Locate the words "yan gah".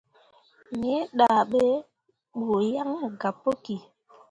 2.73-3.35